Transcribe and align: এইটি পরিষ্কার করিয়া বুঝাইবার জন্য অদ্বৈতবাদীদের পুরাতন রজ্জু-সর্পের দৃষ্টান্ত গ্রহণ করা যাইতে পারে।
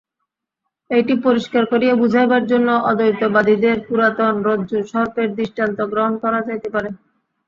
এইটি 0.89 1.13
পরিষ্কার 1.25 1.63
করিয়া 1.71 1.93
বুঝাইবার 1.95 2.43
জন্য 2.51 2.69
অদ্বৈতবাদীদের 2.89 3.77
পুরাতন 3.87 4.33
রজ্জু-সর্পের 4.47 5.29
দৃষ্টান্ত 5.37 5.79
গ্রহণ 5.91 6.13
করা 6.23 6.39
যাইতে 6.47 6.69
পারে। 6.75 6.89